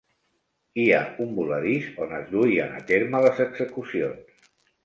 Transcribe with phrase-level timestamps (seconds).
[0.83, 4.53] Hi ha un voladís on es duien a terme les execucions.